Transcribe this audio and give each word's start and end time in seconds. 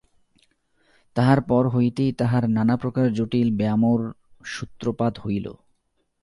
তাহার 1.15 1.39
পর 1.41 1.63
হইতেই 1.67 2.11
তাঁহার 2.11 2.43
নানাপ্রকার 2.49 3.13
জটিল 3.13 3.49
ব্যামোর 3.57 4.01
সূত্রপাত 4.45 5.13
হইল। 5.19 5.47